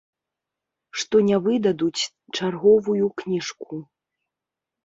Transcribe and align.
Што 1.01 1.15
не 1.27 1.37
выдадуць 1.47 2.01
чарговую 2.37 3.05
кніжку. 3.23 3.73